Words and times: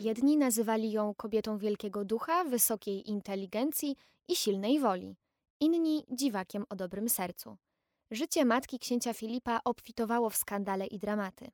Jedni 0.00 0.36
nazywali 0.36 0.92
ją 0.92 1.14
kobietą 1.14 1.58
wielkiego 1.58 2.04
ducha, 2.04 2.44
wysokiej 2.44 3.10
inteligencji 3.10 3.96
i 4.28 4.36
silnej 4.36 4.80
woli, 4.80 5.16
inni 5.60 6.04
dziwakiem 6.10 6.64
o 6.68 6.76
dobrym 6.76 7.08
sercu. 7.08 7.56
Życie 8.10 8.44
matki 8.44 8.78
księcia 8.78 9.14
Filipa 9.14 9.60
obfitowało 9.64 10.30
w 10.30 10.36
skandale 10.36 10.86
i 10.86 10.98
dramaty. 10.98 11.50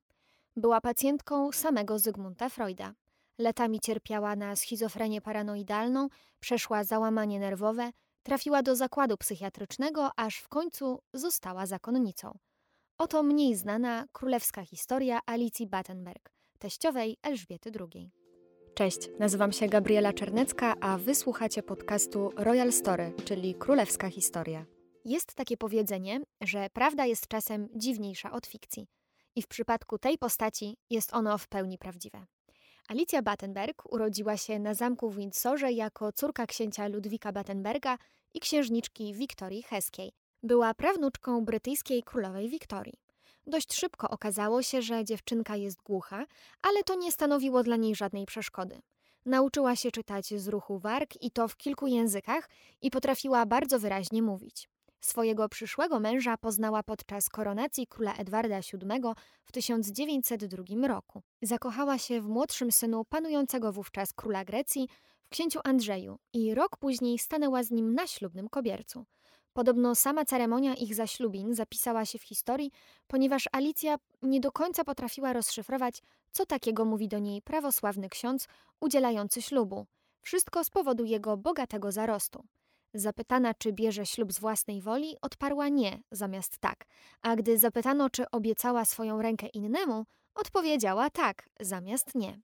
Była 0.57 0.81
pacjentką 0.81 1.53
samego 1.53 1.99
Zygmunta 1.99 2.49
Freuda. 2.49 2.95
Latami 3.39 3.81
cierpiała 3.81 4.37
na 4.37 4.57
schizofrenię 4.57 5.21
paranoidalną, 5.21 6.09
przeszła 6.41 6.85
załamanie 6.85 7.41
nerwowe, 7.41 7.91
trafiła 8.23 8.63
do 8.63 8.77
zakładu 8.77 9.17
psychiatrycznego, 9.17 10.11
aż 10.17 10.37
w 10.39 10.49
końcu 10.49 11.03
została 11.15 11.67
zakonnicą. 11.67 12.39
Oto 12.99 13.23
mniej 13.23 13.55
znana 13.55 14.07
królewska 14.13 14.65
historia 14.65 15.21
Alicji 15.27 15.67
Battenberg, 15.67 16.33
teściowej 16.59 17.17
Elżbiety 17.23 17.71
II. 17.81 18.26
Cześć, 18.79 19.09
nazywam 19.19 19.53
się 19.53 19.67
Gabriela 19.67 20.13
Czernecka, 20.13 20.75
a 20.81 20.99
wysłuchacie 20.99 21.63
podcastu 21.63 22.31
Royal 22.37 22.73
Story, 22.73 23.13
czyli 23.25 23.55
królewska 23.55 24.11
historia. 24.11 24.67
Jest 25.05 25.35
takie 25.35 25.57
powiedzenie, 25.57 26.21
że 26.41 26.71
prawda 26.73 27.07
jest 27.07 27.29
czasem 27.29 27.69
dziwniejsza 27.75 28.33
od 28.33 28.47
fikcji. 28.47 28.87
I 29.37 29.43
w 29.43 29.49
przypadku 29.49 29.99
tej 29.99 30.19
postaci 30.19 30.77
jest 30.91 31.15
ono 31.15 31.39
w 31.39 31.49
pełni 31.49 31.79
prawdziwe. 31.79 32.27
Alicja 32.89 33.23
Battenberg 33.23 33.93
urodziła 33.93 34.37
się 34.37 34.59
na 34.59 34.75
zamku 34.75 35.11
w 35.11 35.17
Windsorze 35.17 35.73
jako 35.73 36.13
córka 36.13 36.47
księcia 36.47 36.89
Ludwika 36.89 37.33
Battenberga 37.33 37.99
i 38.35 38.41
księżniczki 38.41 39.15
Wiktorii 39.15 39.63
Heskiej. 39.63 40.13
Była 40.43 40.75
prawnuczką 40.75 41.45
brytyjskiej 41.45 42.03
królowej 42.03 42.49
Wiktorii. 42.49 43.06
Dość 43.47 43.75
szybko 43.75 44.11
okazało 44.11 44.63
się, 44.63 44.83
że 44.83 45.05
dziewczynka 45.05 45.57
jest 45.57 45.83
głucha, 45.83 46.27
ale 46.63 46.83
to 46.83 46.95
nie 46.95 47.13
stanowiło 47.13 47.63
dla 47.63 47.77
niej 47.77 47.95
żadnej 47.95 48.27
przeszkody. 48.27 48.81
Nauczyła 49.27 49.77
się 49.77 49.91
czytać 49.91 50.35
z 50.35 50.49
ruchu 50.49 50.79
warg 50.79 51.23
i 51.23 51.31
to 51.31 51.49
w 51.49 51.57
kilku 51.57 51.87
językach 51.87 52.49
i 52.83 52.91
potrafiła 52.91 53.47
bardzo 53.47 53.79
wyraźnie 53.79 54.23
mówić. 54.23 54.69
Swojego 55.01 55.49
przyszłego 55.49 56.01
męża 56.01 56.37
poznała 56.37 56.83
podczas 56.83 57.29
koronacji 57.29 57.87
króla 57.87 58.15
Edwarda 58.15 58.61
VII 58.61 59.01
w 59.45 59.53
1902 59.53 60.89
roku. 60.89 61.23
Zakochała 61.43 61.99
się 61.99 62.21
w 62.21 62.29
młodszym 62.29 62.73
synu 62.73 63.05
panującego 63.05 63.73
wówczas 63.73 64.13
króla 64.13 64.45
Grecji, 64.45 64.89
w 65.23 65.29
księciu 65.29 65.61
Andrzeju 65.65 66.19
i 66.33 66.55
rok 66.55 66.77
później 66.77 67.19
stanęła 67.19 67.63
z 67.63 67.71
nim 67.71 67.95
na 67.95 68.07
ślubnym 68.07 68.49
kobiercu. 68.49 69.07
Podobno 69.57 69.95
sama 69.95 70.25
ceremonia 70.25 70.75
ich 70.75 70.95
zaślubin 70.95 71.55
zapisała 71.55 72.05
się 72.05 72.19
w 72.19 72.23
historii, 72.23 72.73
ponieważ 73.07 73.49
Alicja 73.53 73.97
nie 74.23 74.41
do 74.41 74.53
końca 74.53 74.85
potrafiła 74.85 75.33
rozszyfrować, 75.33 76.03
co 76.33 76.47
takiego 76.47 76.85
mówi 76.85 77.09
do 77.09 77.19
niej 77.19 77.43
prawosławny 77.43 78.09
ksiądz 78.09 78.49
udzielający 78.81 79.43
ślubu. 79.43 79.87
Wszystko 80.21 80.65
z 80.65 80.71
powodu 80.71 81.05
jego 81.05 81.37
bogatego 81.37 81.93
zarostu. 81.93 82.45
Zapytana, 82.95 83.55
czy 83.55 83.73
bierze 83.73 84.07
ślub 84.07 84.33
z 84.33 84.41
własnej 84.41 84.81
woli, 84.83 85.17
odparła 85.23 85.69
nie, 85.69 86.03
zamiast 86.11 86.59
tak, 86.59 86.87
a 87.23 87.37
gdy 87.37 87.59
zapytano, 87.59 88.11
czy 88.11 88.31
obiecała 88.31 88.85
swoją 88.85 89.23
rękę 89.23 89.47
innemu, 89.47 90.07
odpowiedziała 90.35 91.11
tak, 91.11 91.49
zamiast 91.61 92.15
nie. 92.15 92.41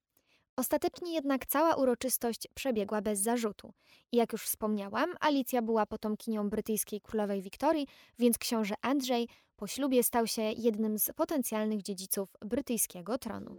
Ostatecznie 0.57 1.15
jednak 1.15 1.47
cała 1.47 1.75
uroczystość 1.75 2.49
przebiegła 2.55 3.03
bez 3.03 3.21
zarzutu. 3.21 3.73
I 4.13 4.17
jak 4.17 4.33
już 4.33 4.43
wspomniałam, 4.43 5.15
Alicja 5.21 5.63
była 5.63 5.87
potomkinią 5.87 6.51
brytyjskiej 6.51 7.01
królowej 7.01 7.43
Wiktorii, 7.43 7.87
więc 8.19 8.39
książę 8.39 8.75
Andrzej 8.83 9.29
po 9.57 9.67
ślubie 9.67 10.03
stał 10.03 10.27
się 10.27 10.43
jednym 10.43 10.99
z 10.99 11.11
potencjalnych 11.17 11.83
dziedziców 11.83 12.29
brytyjskiego 12.41 13.19
tronu. 13.19 13.57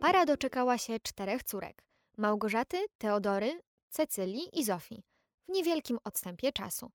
Para 0.00 0.26
doczekała 0.26 0.78
się 0.78 1.00
czterech 1.00 1.42
córek: 1.42 1.84
Małgorzaty, 2.16 2.76
Teodory, 2.98 3.60
Cecylii 3.90 4.60
i 4.60 4.64
Zofii, 4.64 5.02
w 5.48 5.52
niewielkim 5.52 5.98
odstępie 6.04 6.52
czasu. 6.52 6.90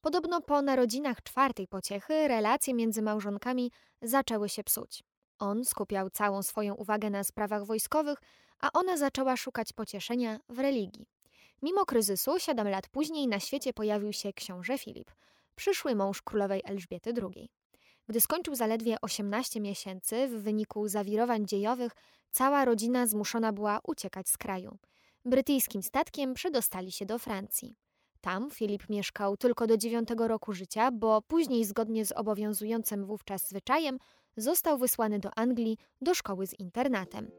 Podobno 0.00 0.40
po 0.40 0.62
narodzinach 0.62 1.22
czwartej 1.22 1.68
pociechy 1.68 2.28
relacje 2.28 2.74
między 2.74 3.02
małżonkami 3.02 3.70
zaczęły 4.02 4.48
się 4.48 4.64
psuć. 4.64 5.04
On 5.38 5.64
skupiał 5.64 6.10
całą 6.10 6.42
swoją 6.42 6.74
uwagę 6.74 7.10
na 7.10 7.24
sprawach 7.24 7.66
wojskowych, 7.66 8.18
a 8.60 8.72
ona 8.72 8.96
zaczęła 8.96 9.36
szukać 9.36 9.72
pocieszenia 9.72 10.40
w 10.48 10.58
religii. 10.58 11.06
Mimo 11.62 11.84
kryzysu, 11.84 12.38
siedem 12.38 12.68
lat 12.68 12.88
później 12.88 13.28
na 13.28 13.40
świecie 13.40 13.72
pojawił 13.72 14.12
się 14.12 14.32
książę 14.32 14.78
Filip, 14.78 15.10
przyszły 15.54 15.94
mąż 15.94 16.22
królowej 16.22 16.62
Elżbiety 16.64 17.12
II. 17.22 17.50
Gdy 18.08 18.20
skończył 18.20 18.54
zaledwie 18.54 18.96
18 19.02 19.60
miesięcy, 19.60 20.28
w 20.28 20.42
wyniku 20.42 20.88
zawirowań 20.88 21.46
dziejowych, 21.46 21.92
cała 22.30 22.64
rodzina 22.64 23.06
zmuszona 23.06 23.52
była 23.52 23.80
uciekać 23.84 24.28
z 24.28 24.38
kraju. 24.38 24.78
Brytyjskim 25.24 25.82
statkiem 25.82 26.34
przedostali 26.34 26.92
się 26.92 27.06
do 27.06 27.18
Francji. 27.18 27.76
Tam 28.20 28.50
Filip 28.50 28.88
mieszkał 28.88 29.36
tylko 29.36 29.66
do 29.66 29.76
dziewiątego 29.76 30.28
roku 30.28 30.52
życia, 30.52 30.90
bo 30.90 31.22
później, 31.22 31.64
zgodnie 31.64 32.04
z 32.04 32.12
obowiązującym 32.12 33.06
wówczas 33.06 33.48
zwyczajem, 33.48 33.98
został 34.38 34.78
wysłany 34.78 35.18
do 35.18 35.38
Anglii 35.38 35.78
do 36.00 36.14
szkoły 36.14 36.46
z 36.46 36.60
internatem. 36.60 37.30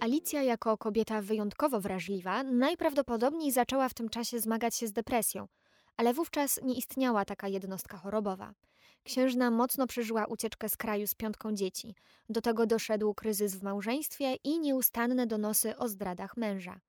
Alicja, 0.00 0.42
jako 0.42 0.78
kobieta 0.78 1.22
wyjątkowo 1.22 1.80
wrażliwa, 1.80 2.42
najprawdopodobniej 2.42 3.52
zaczęła 3.52 3.88
w 3.88 3.94
tym 3.94 4.08
czasie 4.08 4.40
zmagać 4.40 4.74
się 4.76 4.86
z 4.86 4.92
depresją, 4.92 5.48
ale 5.96 6.14
wówczas 6.14 6.60
nie 6.62 6.74
istniała 6.74 7.24
taka 7.24 7.48
jednostka 7.48 7.96
chorobowa. 7.96 8.54
Księżna 9.04 9.50
mocno 9.50 9.86
przeżyła 9.86 10.26
ucieczkę 10.26 10.68
z 10.68 10.76
kraju 10.76 11.06
z 11.06 11.14
piątką 11.14 11.54
dzieci. 11.54 11.94
Do 12.28 12.40
tego 12.40 12.66
doszedł 12.66 13.14
kryzys 13.14 13.56
w 13.56 13.62
małżeństwie 13.62 14.34
i 14.44 14.60
nieustanne 14.60 15.26
donosy 15.26 15.76
o 15.76 15.88
zdradach 15.88 16.36
męża. 16.36 16.80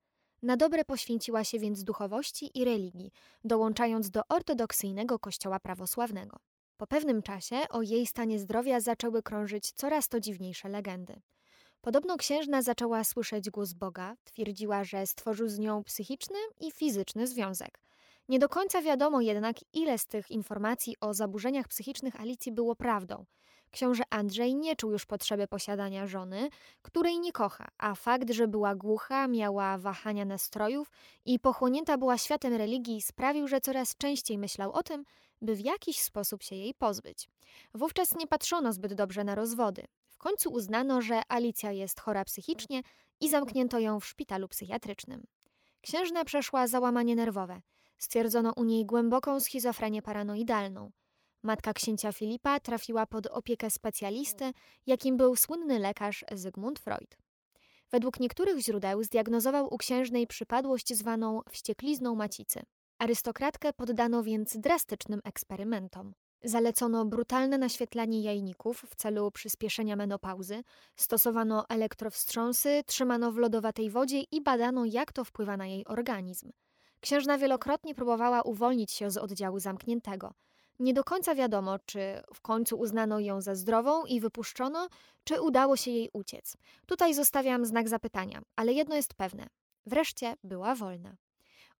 Na 0.42 0.56
dobre 0.56 0.84
poświęciła 0.84 1.44
się 1.44 1.58
więc 1.58 1.84
duchowości 1.84 2.50
i 2.58 2.64
religii, 2.64 3.12
dołączając 3.44 4.10
do 4.10 4.22
ortodoksyjnego 4.28 5.18
kościoła 5.18 5.60
prawosławnego. 5.60 6.38
Po 6.76 6.86
pewnym 6.86 7.22
czasie 7.22 7.56
o 7.70 7.82
jej 7.82 8.06
stanie 8.06 8.38
zdrowia 8.38 8.80
zaczęły 8.80 9.22
krążyć 9.22 9.72
coraz 9.72 10.08
to 10.08 10.20
dziwniejsze 10.20 10.68
legendy. 10.68 11.20
Podobno 11.80 12.16
księżna 12.16 12.62
zaczęła 12.62 13.04
słyszeć 13.04 13.50
głos 13.50 13.72
Boga, 13.72 14.16
twierdziła, 14.24 14.84
że 14.84 15.06
stworzył 15.06 15.48
z 15.48 15.58
nią 15.58 15.84
psychiczny 15.84 16.38
i 16.60 16.72
fizyczny 16.72 17.26
związek. 17.26 17.78
Nie 18.28 18.38
do 18.38 18.48
końca 18.48 18.82
wiadomo 18.82 19.20
jednak, 19.20 19.56
ile 19.72 19.98
z 19.98 20.06
tych 20.06 20.30
informacji 20.30 20.96
o 21.00 21.14
zaburzeniach 21.14 21.68
psychicznych 21.68 22.20
Alicji 22.20 22.52
było 22.52 22.76
prawdą. 22.76 23.24
Książę 23.70 24.02
Andrzej 24.10 24.54
nie 24.54 24.76
czuł 24.76 24.92
już 24.92 25.06
potrzeby 25.06 25.48
posiadania 25.48 26.06
żony, 26.06 26.48
której 26.82 27.20
nie 27.20 27.32
kocha, 27.32 27.68
a 27.78 27.94
fakt, 27.94 28.30
że 28.30 28.48
była 28.48 28.74
głucha, 28.74 29.28
miała 29.28 29.78
wahania 29.78 30.24
nastrojów 30.24 30.90
i 31.24 31.38
pochłonięta 31.38 31.98
była 31.98 32.18
światem 32.18 32.54
religii 32.54 33.02
sprawił, 33.02 33.48
że 33.48 33.60
coraz 33.60 33.96
częściej 33.96 34.38
myślał 34.38 34.72
o 34.72 34.82
tym, 34.82 35.04
by 35.42 35.54
w 35.54 35.60
jakiś 35.60 36.00
sposób 36.00 36.42
się 36.42 36.56
jej 36.56 36.74
pozbyć. 36.74 37.28
Wówczas 37.74 38.14
nie 38.14 38.26
patrzono 38.26 38.72
zbyt 38.72 38.94
dobrze 38.94 39.24
na 39.24 39.34
rozwody. 39.34 39.84
W 40.08 40.18
końcu 40.18 40.52
uznano, 40.52 41.02
że 41.02 41.22
Alicja 41.28 41.72
jest 41.72 42.00
chora 42.00 42.24
psychicznie 42.24 42.82
i 43.20 43.28
zamknięto 43.28 43.78
ją 43.78 44.00
w 44.00 44.06
szpitalu 44.06 44.48
psychiatrycznym. 44.48 45.26
Księżna 45.80 46.24
przeszła 46.24 46.66
załamanie 46.66 47.16
nerwowe. 47.16 47.60
Stwierdzono 47.98 48.52
u 48.56 48.64
niej 48.64 48.86
głęboką 48.86 49.40
schizofrenię 49.40 50.02
paranoidalną. 50.02 50.90
Matka 51.46 51.72
księcia 51.72 52.12
Filipa 52.12 52.60
trafiła 52.60 53.06
pod 53.06 53.26
opiekę 53.26 53.70
specjalisty, 53.70 54.52
jakim 54.86 55.16
był 55.16 55.36
słynny 55.36 55.78
lekarz 55.78 56.24
Zygmunt 56.32 56.78
Freud. 56.78 57.16
Według 57.90 58.20
niektórych 58.20 58.58
źródeł 58.58 59.02
zdiagnozował 59.02 59.74
u 59.74 59.78
księżnej 59.78 60.26
przypadłość 60.26 60.94
zwaną 60.94 61.40
wścieklizną 61.50 62.14
macicy. 62.14 62.62
Arystokratkę 62.98 63.72
poddano 63.72 64.22
więc 64.22 64.56
drastycznym 64.56 65.20
eksperymentom. 65.24 66.14
Zalecono 66.44 67.04
brutalne 67.04 67.58
naświetlanie 67.58 68.22
jajników 68.22 68.84
w 68.90 68.96
celu 68.96 69.30
przyspieszenia 69.30 69.96
menopauzy, 69.96 70.62
stosowano 70.96 71.68
elektrowstrząsy, 71.68 72.82
trzymano 72.86 73.32
w 73.32 73.36
lodowatej 73.36 73.90
wodzie 73.90 74.20
i 74.20 74.42
badano, 74.42 74.84
jak 74.84 75.12
to 75.12 75.24
wpływa 75.24 75.56
na 75.56 75.66
jej 75.66 75.86
organizm. 75.86 76.52
Księżna 77.00 77.38
wielokrotnie 77.38 77.94
próbowała 77.94 78.42
uwolnić 78.42 78.92
się 78.92 79.10
z 79.10 79.16
oddziału 79.16 79.58
zamkniętego. 79.58 80.34
Nie 80.78 80.94
do 80.94 81.04
końca 81.04 81.34
wiadomo, 81.34 81.78
czy 81.78 82.22
w 82.34 82.40
końcu 82.40 82.78
uznano 82.78 83.20
ją 83.20 83.40
za 83.40 83.54
zdrową 83.54 84.04
i 84.04 84.20
wypuszczono, 84.20 84.88
czy 85.24 85.40
udało 85.40 85.76
się 85.76 85.90
jej 85.90 86.10
uciec. 86.12 86.56
Tutaj 86.86 87.14
zostawiam 87.14 87.66
znak 87.66 87.88
zapytania, 87.88 88.42
ale 88.56 88.72
jedno 88.72 88.96
jest 88.96 89.14
pewne: 89.14 89.46
wreszcie 89.86 90.34
była 90.44 90.74
wolna. 90.74 91.16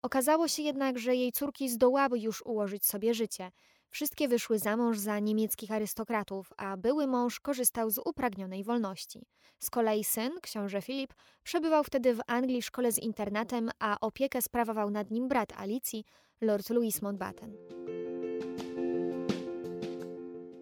Okazało 0.02 0.48
się 0.48 0.62
jednak, 0.62 0.98
że 0.98 1.14
jej 1.14 1.32
córki 1.32 1.68
zdołały 1.68 2.18
już 2.18 2.42
ułożyć 2.42 2.86
sobie 2.86 3.14
życie. 3.14 3.50
Wszystkie 3.90 4.28
wyszły 4.28 4.58
za 4.58 4.76
mąż 4.76 4.98
za 4.98 5.18
niemieckich 5.18 5.70
arystokratów, 5.70 6.52
a 6.56 6.76
były 6.76 7.06
mąż 7.06 7.40
korzystał 7.40 7.90
z 7.90 7.98
upragnionej 8.04 8.64
wolności. 8.64 9.26
Z 9.58 9.70
kolei 9.70 10.04
syn, 10.04 10.32
książę 10.42 10.82
Filip, 10.82 11.14
przebywał 11.42 11.84
wtedy 11.84 12.14
w 12.14 12.20
Anglii 12.26 12.62
szkole 12.62 12.92
z 12.92 12.98
internatem, 12.98 13.70
a 13.78 13.96
opiekę 14.00 14.42
sprawował 14.42 14.90
nad 14.90 15.10
nim 15.10 15.28
brat 15.28 15.52
Alicji, 15.56 16.04
lord 16.40 16.70
Louis 16.70 17.02
Mountbatten. 17.02 17.56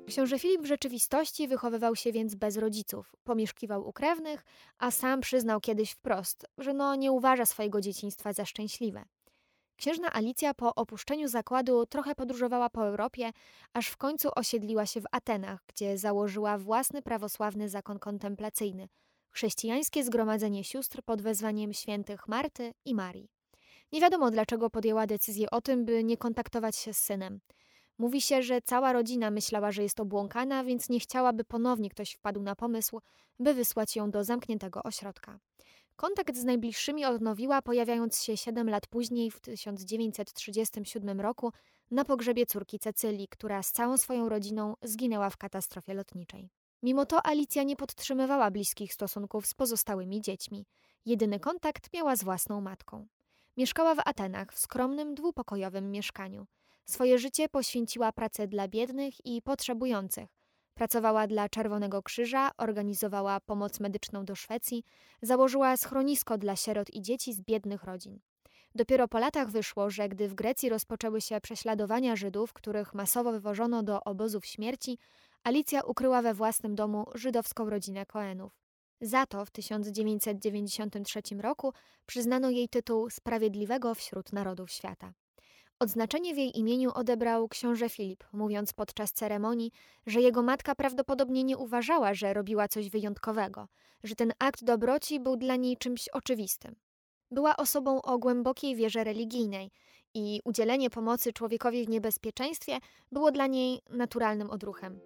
Książę 0.06 0.38
Filip 0.38 0.62
w 0.62 0.66
rzeczywistości 0.66 1.48
wychowywał 1.48 1.96
się 1.96 2.12
więc 2.12 2.34
bez 2.34 2.56
rodziców, 2.56 3.12
pomieszkiwał 3.24 3.88
u 3.88 3.92
krewnych, 3.92 4.44
a 4.78 4.90
sam 4.90 5.20
przyznał 5.20 5.60
kiedyś 5.60 5.90
wprost, 5.90 6.46
że 6.58 6.74
no 6.74 6.94
nie 6.94 7.12
uważa 7.12 7.46
swojego 7.46 7.80
dzieciństwa 7.80 8.32
za 8.32 8.44
szczęśliwe. 8.44 9.04
Księżna 9.76 10.12
Alicja 10.12 10.54
po 10.54 10.74
opuszczeniu 10.74 11.28
zakładu 11.28 11.86
trochę 11.86 12.14
podróżowała 12.14 12.70
po 12.70 12.86
Europie, 12.86 13.30
aż 13.72 13.88
w 13.88 13.96
końcu 13.96 14.28
osiedliła 14.36 14.86
się 14.86 15.00
w 15.00 15.06
Atenach, 15.12 15.60
gdzie 15.66 15.98
założyła 15.98 16.58
własny 16.58 17.02
prawosławny 17.02 17.68
zakon 17.68 17.98
kontemplacyjny 17.98 18.88
chrześcijańskie 19.34 20.04
zgromadzenie 20.04 20.64
sióstr 20.64 21.02
pod 21.02 21.22
wezwaniem 21.22 21.72
świętych 21.72 22.28
Marty 22.28 22.74
i 22.84 22.94
Marii. 22.94 23.28
Nie 23.92 24.00
wiadomo 24.00 24.30
dlaczego 24.30 24.70
podjęła 24.70 25.06
decyzję 25.06 25.50
o 25.50 25.60
tym, 25.60 25.84
by 25.84 26.04
nie 26.04 26.16
kontaktować 26.16 26.76
się 26.76 26.94
z 26.94 26.98
synem. 26.98 27.40
Mówi 27.98 28.20
się, 28.20 28.42
że 28.42 28.62
cała 28.62 28.92
rodzina 28.92 29.30
myślała, 29.30 29.72
że 29.72 29.82
jest 29.82 30.00
obłąkana, 30.00 30.64
więc 30.64 30.88
nie 30.88 31.00
chciałaby 31.00 31.44
ponownie 31.44 31.90
ktoś 31.90 32.12
wpadł 32.12 32.42
na 32.42 32.56
pomysł, 32.56 33.00
by 33.38 33.54
wysłać 33.54 33.96
ją 33.96 34.10
do 34.10 34.24
zamkniętego 34.24 34.82
ośrodka. 34.82 35.38
Kontakt 35.96 36.36
z 36.36 36.44
najbliższymi 36.44 37.04
odnowiła, 37.04 37.62
pojawiając 37.62 38.22
się 38.22 38.36
7 38.36 38.70
lat 38.70 38.86
później, 38.86 39.30
w 39.30 39.40
1937 39.40 41.20
roku, 41.20 41.52
na 41.90 42.04
pogrzebie 42.04 42.46
córki 42.46 42.78
Cecylii, 42.78 43.28
która 43.28 43.62
z 43.62 43.72
całą 43.72 43.98
swoją 43.98 44.28
rodziną 44.28 44.74
zginęła 44.82 45.30
w 45.30 45.36
katastrofie 45.36 45.94
lotniczej. 45.94 46.50
Mimo 46.82 47.06
to 47.06 47.26
Alicja 47.26 47.62
nie 47.62 47.76
podtrzymywała 47.76 48.50
bliskich 48.50 48.94
stosunków 48.94 49.46
z 49.46 49.54
pozostałymi 49.54 50.20
dziećmi. 50.20 50.66
Jedyny 51.06 51.40
kontakt 51.40 51.92
miała 51.92 52.16
z 52.16 52.24
własną 52.24 52.60
matką. 52.60 53.06
Mieszkała 53.56 53.94
w 53.94 53.98
Atenach 54.04 54.52
w 54.52 54.58
skromnym, 54.58 55.14
dwupokojowym 55.14 55.90
mieszkaniu. 55.90 56.46
Swoje 56.84 57.18
życie 57.18 57.48
poświęciła 57.48 58.12
pracę 58.12 58.46
dla 58.48 58.68
biednych 58.68 59.26
i 59.26 59.42
potrzebujących. 59.42 60.28
Pracowała 60.74 61.26
dla 61.26 61.48
Czerwonego 61.48 62.02
Krzyża, 62.02 62.50
organizowała 62.58 63.40
pomoc 63.40 63.80
medyczną 63.80 64.24
do 64.24 64.34
Szwecji, 64.34 64.84
założyła 65.22 65.76
schronisko 65.76 66.38
dla 66.38 66.56
sierot 66.56 66.94
i 66.94 67.02
dzieci 67.02 67.32
z 67.32 67.40
biednych 67.40 67.84
rodzin. 67.84 68.20
Dopiero 68.74 69.08
po 69.08 69.18
latach 69.18 69.50
wyszło, 69.50 69.90
że 69.90 70.08
gdy 70.08 70.28
w 70.28 70.34
Grecji 70.34 70.68
rozpoczęły 70.68 71.20
się 71.20 71.40
prześladowania 71.40 72.16
Żydów, 72.16 72.52
których 72.52 72.94
masowo 72.94 73.32
wywożono 73.32 73.82
do 73.82 74.04
obozów 74.04 74.46
śmierci, 74.46 74.98
Alicja 75.44 75.82
ukryła 75.82 76.22
we 76.22 76.34
własnym 76.34 76.74
domu 76.74 77.06
żydowską 77.14 77.70
rodzinę 77.70 78.06
Cohenów. 78.06 78.52
Za 79.00 79.26
to 79.26 79.44
w 79.44 79.50
1993 79.50 81.20
roku 81.40 81.72
przyznano 82.06 82.50
jej 82.50 82.68
tytuł 82.68 83.10
Sprawiedliwego 83.10 83.94
wśród 83.94 84.32
Narodów 84.32 84.70
Świata. 84.70 85.12
Odznaczenie 85.84 86.34
w 86.34 86.38
jej 86.38 86.58
imieniu 86.58 86.90
odebrał 86.94 87.48
książę 87.48 87.88
Filip, 87.88 88.24
mówiąc 88.32 88.72
podczas 88.72 89.12
ceremonii, 89.12 89.70
że 90.06 90.20
jego 90.20 90.42
matka 90.42 90.74
prawdopodobnie 90.74 91.44
nie 91.44 91.58
uważała, 91.58 92.14
że 92.14 92.34
robiła 92.34 92.68
coś 92.68 92.90
wyjątkowego, 92.90 93.68
że 94.04 94.14
ten 94.14 94.32
akt 94.38 94.64
dobroci 94.64 95.20
był 95.20 95.36
dla 95.36 95.56
niej 95.56 95.76
czymś 95.76 96.08
oczywistym. 96.08 96.76
Była 97.30 97.56
osobą 97.56 98.02
o 98.02 98.18
głębokiej 98.18 98.76
wierze 98.76 99.04
religijnej 99.04 99.70
i 100.14 100.40
udzielenie 100.44 100.90
pomocy 100.90 101.32
człowiekowi 101.32 101.86
w 101.86 101.88
niebezpieczeństwie 101.88 102.78
było 103.12 103.32
dla 103.32 103.46
niej 103.46 103.80
naturalnym 103.90 104.50
odruchem. 104.50 105.00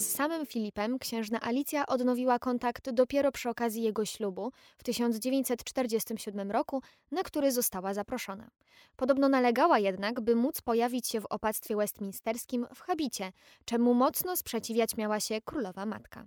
Z 0.00 0.14
samym 0.14 0.46
Filipem 0.46 0.98
księżna 0.98 1.40
Alicja 1.40 1.86
odnowiła 1.86 2.38
kontakt 2.38 2.90
dopiero 2.90 3.32
przy 3.32 3.48
okazji 3.48 3.82
jego 3.82 4.04
ślubu 4.04 4.52
w 4.78 4.84
1947 4.84 6.50
roku, 6.50 6.82
na 7.10 7.22
który 7.22 7.52
została 7.52 7.94
zaproszona. 7.94 8.50
Podobno 8.96 9.28
nalegała 9.28 9.78
jednak, 9.78 10.20
by 10.20 10.36
móc 10.36 10.60
pojawić 10.60 11.08
się 11.08 11.20
w 11.20 11.26
opactwie 11.26 11.76
westminsterskim 11.76 12.66
w 12.74 12.80
habicie, 12.80 13.32
czemu 13.64 13.94
mocno 13.94 14.36
sprzeciwiać 14.36 14.96
miała 14.96 15.20
się 15.20 15.40
królowa 15.40 15.86
matka. 15.86 16.24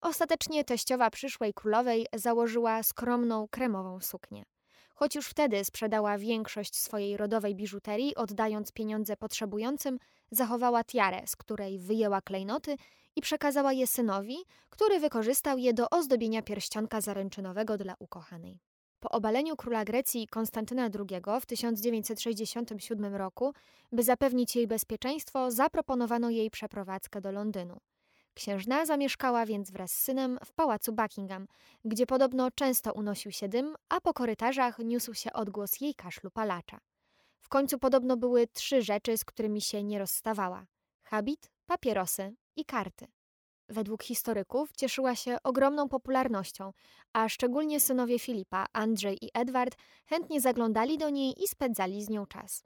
Ostatecznie 0.00 0.64
teściowa 0.64 1.10
przyszłej 1.10 1.54
królowej 1.54 2.06
założyła 2.14 2.82
skromną 2.82 3.48
kremową 3.50 4.00
suknię. 4.00 4.44
Choć 4.94 5.14
już 5.14 5.26
wtedy 5.26 5.64
sprzedała 5.64 6.18
większość 6.18 6.76
swojej 6.76 7.16
rodowej 7.16 7.54
biżuterii, 7.54 8.14
oddając 8.14 8.72
pieniądze 8.72 9.16
potrzebującym, 9.16 9.98
zachowała 10.30 10.84
tiarę, 10.84 11.26
z 11.26 11.36
której 11.36 11.78
wyjęła 11.78 12.20
klejnoty 12.20 12.76
i 13.16 13.20
przekazała 13.20 13.72
je 13.72 13.86
synowi, 13.86 14.36
który 14.70 15.00
wykorzystał 15.00 15.58
je 15.58 15.74
do 15.74 15.90
ozdobienia 15.90 16.42
pierścionka 16.42 17.00
zaręczynowego 17.00 17.76
dla 17.76 17.94
ukochanej. 17.98 18.60
Po 19.00 19.08
obaleniu 19.08 19.56
króla 19.56 19.84
Grecji 19.84 20.26
Konstantyna 20.26 20.82
II 20.82 21.22
w 21.40 21.46
1967 21.46 23.14
roku, 23.14 23.54
by 23.92 24.02
zapewnić 24.02 24.56
jej 24.56 24.66
bezpieczeństwo, 24.66 25.50
zaproponowano 25.50 26.30
jej 26.30 26.50
przeprowadzkę 26.50 27.20
do 27.20 27.32
Londynu. 27.32 27.80
Księżna 28.34 28.86
zamieszkała 28.86 29.46
więc 29.46 29.70
wraz 29.70 29.92
z 29.92 30.02
synem 30.02 30.38
w 30.44 30.52
pałacu 30.52 30.92
Buckingham, 30.92 31.46
gdzie 31.84 32.06
podobno 32.06 32.50
często 32.50 32.92
unosił 32.92 33.32
się 33.32 33.48
dym, 33.48 33.76
a 33.88 34.00
po 34.00 34.14
korytarzach 34.14 34.78
niósł 34.78 35.14
się 35.14 35.32
odgłos 35.32 35.80
jej 35.80 35.94
kaszlu 35.94 36.30
palacza. 36.30 36.78
W 37.40 37.48
końcu 37.48 37.78
podobno 37.78 38.16
były 38.16 38.46
trzy 38.46 38.82
rzeczy, 38.82 39.18
z 39.18 39.24
którymi 39.24 39.60
się 39.60 39.82
nie 39.82 39.98
rozstawała: 39.98 40.66
habit, 41.02 41.50
papierosy 41.66 42.34
i 42.60 42.64
karty. 42.64 43.06
Według 43.68 44.02
historyków 44.02 44.72
cieszyła 44.72 45.14
się 45.16 45.36
ogromną 45.44 45.88
popularnością, 45.88 46.72
a 47.12 47.28
szczególnie 47.28 47.80
synowie 47.80 48.18
Filipa, 48.18 48.66
Andrzej 48.72 49.24
i 49.24 49.30
Edward, 49.34 49.76
chętnie 50.06 50.40
zaglądali 50.40 50.98
do 50.98 51.10
niej 51.10 51.42
i 51.42 51.48
spędzali 51.48 52.04
z 52.04 52.08
nią 52.08 52.26
czas. 52.26 52.64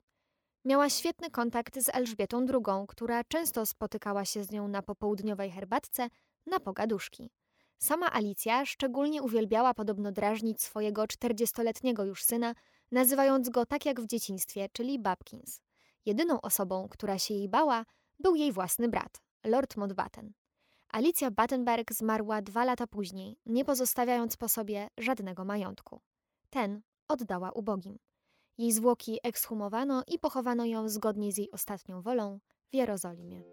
Miała 0.65 0.89
świetny 0.89 1.31
kontakt 1.31 1.79
z 1.79 1.89
Elżbietą 1.93 2.45
II, 2.49 2.87
która 2.87 3.23
często 3.23 3.65
spotykała 3.65 4.25
się 4.25 4.43
z 4.43 4.51
nią 4.51 4.67
na 4.67 4.81
popołudniowej 4.81 5.51
herbatce 5.51 6.07
na 6.45 6.59
pogaduszki. 6.59 7.29
Sama 7.77 8.13
Alicja 8.13 8.65
szczególnie 8.65 9.23
uwielbiała 9.23 9.73
podobno 9.73 10.11
drażnić 10.11 10.61
swojego 10.61 11.07
czterdziestoletniego 11.07 12.05
już 12.05 12.23
syna, 12.23 12.55
nazywając 12.91 13.49
go 13.49 13.65
tak 13.65 13.85
jak 13.85 14.01
w 14.01 14.07
dzieciństwie, 14.07 14.69
czyli 14.73 14.99
Babkins. 14.99 15.61
Jedyną 16.05 16.41
osobą, 16.41 16.87
która 16.91 17.19
się 17.19 17.33
jej 17.33 17.49
bała, 17.49 17.85
był 18.19 18.35
jej 18.35 18.51
własny 18.51 18.89
brat, 18.89 19.21
Lord 19.45 19.77
Mountbatten. 19.77 20.33
Alicja 20.89 21.31
Battenberg 21.31 21.93
zmarła 21.93 22.41
dwa 22.41 22.65
lata 22.65 22.87
później, 22.87 23.39
nie 23.45 23.65
pozostawiając 23.65 24.37
po 24.37 24.49
sobie 24.49 24.87
żadnego 24.97 25.45
majątku. 25.45 26.01
Ten 26.49 26.81
oddała 27.07 27.51
ubogim. 27.51 27.99
Jej 28.57 28.71
zwłoki 28.71 29.19
ekshumowano 29.23 30.03
i 30.07 30.19
pochowano 30.19 30.65
ją 30.65 30.89
zgodnie 30.89 31.31
z 31.31 31.37
jej 31.37 31.51
ostatnią 31.51 32.01
wolą 32.01 32.39
w 32.71 32.75
Jerozolimie. 32.75 33.43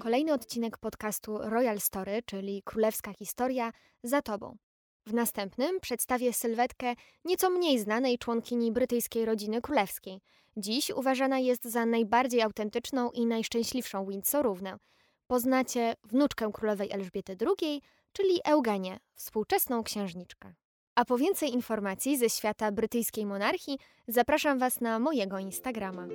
Kolejny 0.00 0.32
odcinek 0.32 0.78
podcastu 0.78 1.38
Royal 1.38 1.80
Story, 1.80 2.22
czyli 2.26 2.62
Królewska 2.62 3.12
Historia, 3.12 3.72
za 4.02 4.22
Tobą. 4.22 4.56
W 5.10 5.14
następnym 5.14 5.80
przedstawię 5.80 6.32
sylwetkę 6.32 6.94
nieco 7.24 7.50
mniej 7.50 7.78
znanej 7.78 8.18
członkini 8.18 8.72
brytyjskiej 8.72 9.24
rodziny 9.24 9.60
królewskiej. 9.60 10.20
Dziś 10.56 10.90
uważana 10.90 11.38
jest 11.38 11.64
za 11.64 11.86
najbardziej 11.86 12.42
autentyczną 12.42 13.10
i 13.10 13.26
najszczęśliwszą 13.26 14.06
Windsorównę. 14.06 14.76
Poznacie 15.26 15.94
wnuczkę 16.04 16.50
królowej 16.52 16.92
Elżbiety 16.92 17.36
II, 17.40 17.82
czyli 18.12 18.40
Eugenię, 18.44 18.98
współczesną 19.14 19.82
księżniczkę. 19.82 20.54
A 20.94 21.04
po 21.04 21.18
więcej 21.18 21.52
informacji 21.52 22.18
ze 22.18 22.30
świata 22.30 22.72
brytyjskiej 22.72 23.26
monarchii 23.26 23.78
zapraszam 24.08 24.58
Was 24.58 24.80
na 24.80 24.98
mojego 24.98 25.38
Instagrama. 25.38 26.06